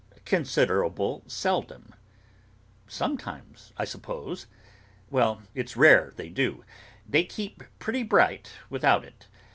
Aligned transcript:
'Considerable 0.25 1.21
seldom.' 1.27 1.93
'Sometimes, 2.87 3.71
I 3.77 3.85
suppose?' 3.85 4.47
'Well, 5.11 5.43
it's 5.53 5.77
rare 5.77 6.11
they 6.15 6.27
do. 6.29 6.65
They 7.07 7.23
keep 7.23 7.63
pretty 7.77 8.01
bright 8.01 8.51
without 8.67 9.05
it. 9.05 9.27